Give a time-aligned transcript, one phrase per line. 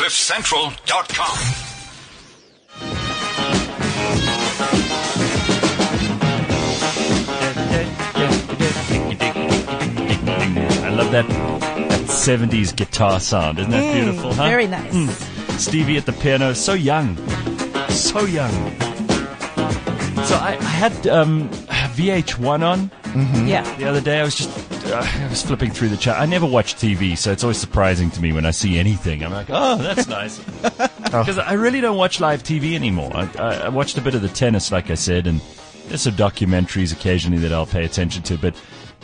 [0.00, 1.36] CliffCentral.com.
[10.82, 13.58] I love that, that 70s guitar sound.
[13.58, 14.44] Isn't that mm, beautiful, huh?
[14.48, 15.06] Very mm.
[15.06, 15.62] nice.
[15.62, 17.18] Stevie at the piano, so young.
[17.90, 18.52] So young.
[20.24, 23.46] So I, I had um, VH1 on mm-hmm.
[23.46, 23.76] Yeah.
[23.76, 24.20] the other day.
[24.20, 26.18] I was just I was flipping through the chat.
[26.18, 29.24] I never watch TV, so it's always surprising to me when I see anything.
[29.24, 30.40] I'm like, oh, that's nice.
[31.10, 33.10] Because I really don't watch live TV anymore.
[33.12, 35.40] I, I, I watched a bit of the tennis, like I said, and
[35.88, 38.38] there's some documentaries occasionally that I'll pay attention to.
[38.38, 38.54] But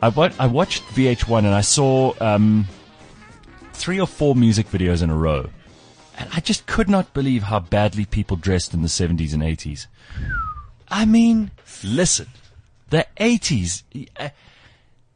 [0.00, 0.06] I,
[0.38, 2.68] I watched VH1 and I saw um,
[3.72, 5.50] three or four music videos in a row.
[6.18, 9.86] And I just could not believe how badly people dressed in the 70s and 80s.
[10.88, 11.50] I mean,
[11.82, 12.28] listen,
[12.90, 13.82] the 80s.
[14.16, 14.28] uh,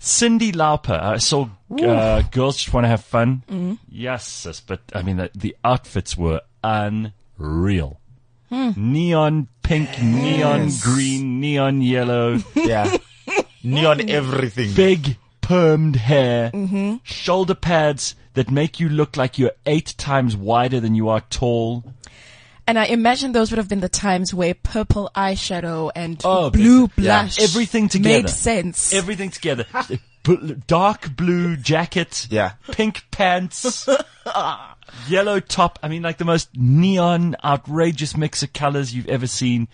[0.00, 0.98] Cyndi Lauper.
[1.00, 3.44] I saw uh, Girls Just Want to Have Fun.
[3.48, 3.74] Mm-hmm.
[3.88, 8.00] Yes, sis, but I mean, the, the outfits were unreal.
[8.48, 8.70] Hmm.
[8.76, 12.96] Neon pink, neon green, neon yellow, Yeah.
[13.62, 14.72] Neon everything.
[14.74, 16.96] big permed hair, mm-hmm.
[17.02, 21.84] shoulder pads that make you look like you're eight times wider than you are tall.
[22.70, 26.86] And I imagine those would have been the times where purple eyeshadow and Oh, blue
[26.86, 27.22] big- yeah.
[27.22, 28.22] blush, Everything together.
[28.22, 28.94] made sense.
[28.94, 29.66] Everything together.
[30.68, 32.28] Dark blue jacket.
[32.30, 32.52] Yeah.
[32.70, 33.88] Pink pants.
[35.08, 35.80] yellow top.
[35.82, 39.66] I mean, like the most neon, outrageous mix of colors you've ever seen.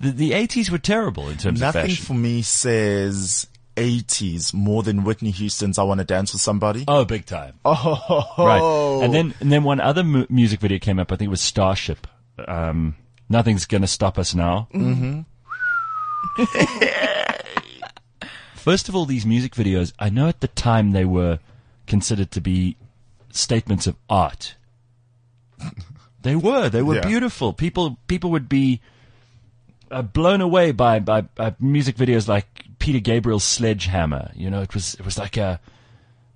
[0.00, 1.90] The, the 80s were terrible in terms Nothing of fashion.
[1.90, 6.84] Nothing for me says 80s more than Whitney Houston's I Want to Dance with Somebody.
[6.88, 7.54] oh, big time.
[7.64, 9.04] Oh, Right.
[9.04, 11.12] And then, and then one other mu- music video came up.
[11.12, 12.08] I think it was Starship.
[12.48, 12.96] Um,
[13.28, 14.68] Nothing's gonna stop us now.
[14.74, 15.20] Mm-hmm.
[18.54, 21.38] First of all, these music videos, I know at the time they were
[21.86, 22.76] considered to be
[23.30, 24.54] statements of art.
[26.22, 26.68] They were.
[26.68, 27.06] They were Yeah.
[27.06, 27.54] beautiful.
[27.54, 28.82] People, people would be
[29.90, 34.30] uh, blown away by, by, by music videos like Peter Gabriel's Sledgehammer.
[34.34, 35.60] You know, it was, it was like a,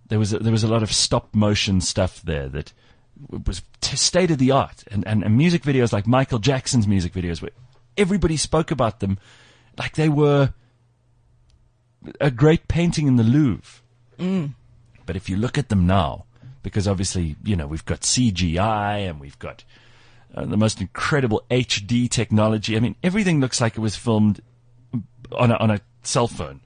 [0.08, 2.72] there was a, there was a lot of stop motion stuff there that
[3.46, 7.12] was t- state of the art, and, and and music videos like Michael Jackson's music
[7.12, 7.52] videos, where
[7.96, 9.18] everybody spoke about them
[9.78, 10.52] like they were
[12.20, 13.82] a great painting in the Louvre.
[15.06, 16.24] But if you look at them now,
[16.62, 19.64] because obviously you know we've got CGI and we've got
[20.34, 22.76] uh, the most incredible HD technology.
[22.76, 24.40] I mean, everything looks like it was filmed
[25.32, 26.60] on a, on a cell phone.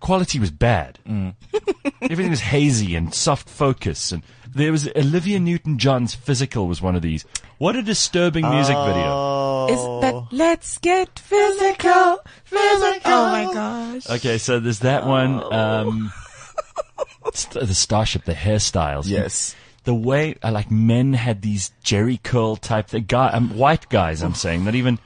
[0.00, 0.98] Quality was bad.
[2.02, 4.22] Everything was hazy and soft focus, and
[4.52, 7.24] there was Olivia Newton-John's "Physical" was one of these.
[7.58, 9.66] What a disturbing music video.
[9.68, 13.00] Is that let's get physical, physical?
[13.04, 14.10] Oh my gosh!
[14.10, 15.40] Okay, so there's that one.
[15.52, 16.12] Um,
[17.52, 19.08] the Starship, the hairstyles.
[19.08, 19.54] Yes.
[19.84, 24.22] The way, uh, like, men had these Jheri curl type, the guy, um, white guys,
[24.22, 24.98] I'm saying, not even,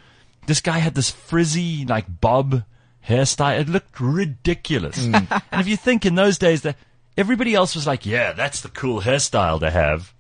[0.47, 2.65] this guy had this frizzy, like, bob
[3.07, 3.61] hairstyle.
[3.61, 5.05] It looked ridiculous.
[5.05, 6.77] and if you think in those days that
[7.17, 10.13] everybody else was like, yeah, that's the cool hairstyle to have.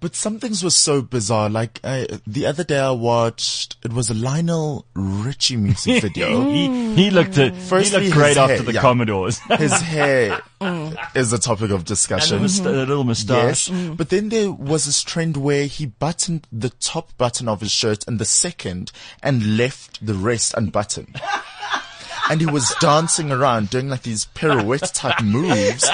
[0.00, 1.50] But some things were so bizarre.
[1.50, 3.76] Like uh, the other day, I watched.
[3.84, 6.48] It was a Lionel Richie music video.
[6.48, 8.80] he, he looked, uh, he Firstly, looked great his after the yeah.
[8.80, 9.38] Commodores.
[9.58, 10.40] His hair
[11.14, 12.36] is a topic of and discussion.
[12.38, 13.68] the, must- the little moustache.
[13.68, 17.70] Yes, but then there was this trend where he buttoned the top button of his
[17.72, 18.90] shirt and the second
[19.22, 21.20] and left the rest unbuttoned.
[22.30, 25.88] And he was dancing around doing like these pirouette type moves.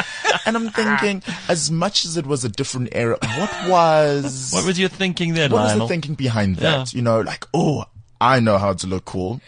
[0.47, 4.79] And I'm thinking, as much as it was a different era, what was, What was
[4.79, 5.51] your thinking then?
[5.51, 5.87] what was Lionel?
[5.87, 6.93] the thinking behind that?
[6.93, 6.97] Yeah.
[6.97, 7.85] You know, like, oh,
[8.21, 9.41] I know how to look cool.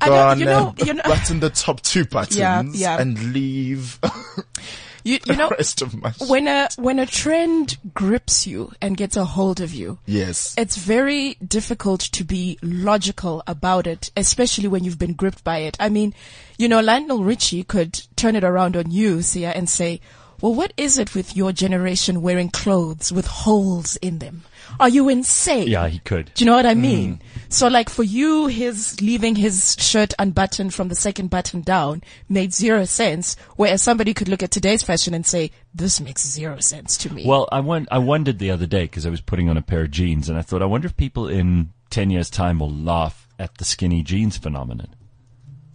[0.00, 2.98] I Go know- on you know- and you know- button the top two buttons yeah.
[2.98, 3.98] and leave
[5.04, 9.16] You, you know, rest of my when a when a trend grips you and gets
[9.16, 10.54] a hold of you, Yes.
[10.56, 15.76] it's very difficult to be logical about it, especially when you've been gripped by it.
[15.78, 16.14] I mean,
[16.56, 20.00] you know, Lionel Richie could turn it around on you, Sia, and say,
[20.44, 24.42] well, what is it with your generation wearing clothes with holes in them?
[24.78, 25.68] Are you insane?
[25.68, 26.32] Yeah, he could.
[26.34, 27.16] Do you know what I mean?
[27.16, 27.20] Mm.
[27.48, 32.52] So like for you, his leaving his shirt unbuttoned from the second button down made
[32.52, 33.36] zero sense.
[33.56, 37.24] Whereas somebody could look at today's fashion and say, this makes zero sense to me.
[37.26, 39.84] Well, I, won- I wondered the other day because I was putting on a pair
[39.84, 43.26] of jeans and I thought, I wonder if people in 10 years' time will laugh
[43.38, 44.94] at the skinny jeans phenomenon.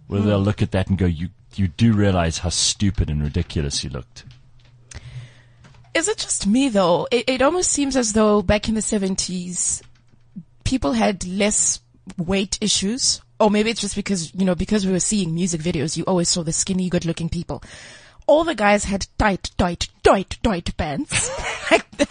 [0.06, 0.28] Whether hmm.
[0.28, 3.90] they'll look at that and go, you, you do realize how stupid and ridiculous you
[3.90, 4.26] looked.
[6.00, 7.06] Is it just me though?
[7.10, 9.82] It, it almost seems as though back in the 70s,
[10.64, 11.80] people had less
[12.16, 13.20] weight issues.
[13.38, 16.28] Or maybe it's just because, you know, because we were seeing music videos, you always
[16.28, 17.62] saw the skinny, good looking people.
[18.26, 21.30] all the guys had tight, tight, tight, tight pants.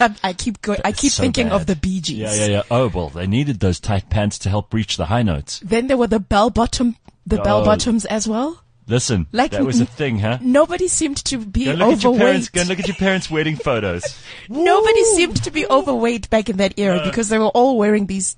[0.22, 1.54] I keep going, I keep so thinking bad.
[1.56, 2.18] of the Bee Gees.
[2.18, 2.62] Yeah, yeah, yeah.
[2.70, 5.60] Oh, well, they needed those tight pants to help reach the high notes.
[5.64, 6.96] Then there were the bell bottom,
[7.26, 7.64] the bell Oh.
[7.64, 8.62] bottoms as well.
[8.86, 10.38] Listen, Like- that was a thing, huh?
[10.40, 12.18] Nobody seemed to be Go look at your overweight.
[12.28, 12.48] parents.
[12.48, 14.02] Go and look at your parents' wedding photos.
[14.48, 18.36] Nobody seemed to be overweight back in that era because they were all wearing these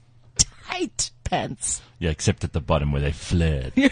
[0.66, 1.80] tight pants.
[1.98, 3.72] Yeah, except at the bottom where they flared.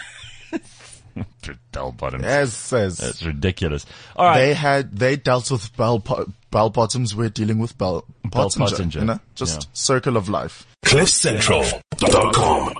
[1.72, 2.24] Bell bottoms.
[2.24, 2.98] As says.
[2.98, 3.84] That's ridiculous.
[4.16, 4.38] All right.
[4.40, 7.14] They had, they dealt with bell, po- bell bottoms.
[7.16, 8.72] We're dealing with bell, Bell bottoms.
[8.72, 9.68] bottonger, You know, just yeah.
[9.72, 10.66] circle of life.
[10.84, 12.74] CliffCentral.com.